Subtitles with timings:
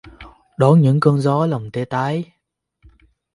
[0.57, 2.31] Đón những cơn gió lòng tê tái